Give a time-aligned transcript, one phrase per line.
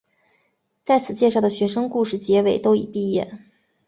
[0.81, 3.37] 在此介绍的学生故事结尾都已毕业。